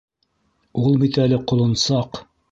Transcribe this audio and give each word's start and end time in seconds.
Ул 0.83 0.97
бит 1.03 1.19
әле 1.25 1.39
ҡолонсаҡ! 1.51 2.21